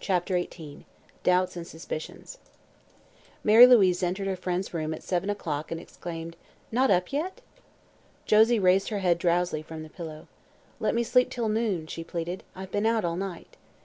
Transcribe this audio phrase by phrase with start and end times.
[0.00, 0.84] CHAPTER XVIII
[1.22, 2.38] DOUBTS AND SUSPICIONS
[3.44, 6.34] Mary Louise entered her friend's room at seven o'clock and exclaimed:
[6.72, 7.40] "Not up yet?"
[8.26, 10.26] Josie raised her head drowsily from the pillow.
[10.80, 12.42] "Let me sleep till noon," she pleaded.
[12.56, 13.56] "I've been out all night."